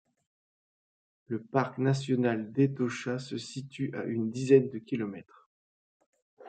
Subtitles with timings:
[1.27, 5.47] Le parc national d'Etosha se situe à une dizaine de kilomètres.